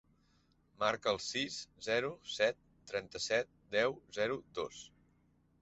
Marca 0.83 1.11
el 1.15 1.19
sis, 1.25 1.57
zero, 1.89 2.09
set, 2.37 2.59
trenta-set, 2.93 3.55
deu, 3.79 3.99
zero, 4.19 4.43
dos. 4.63 4.85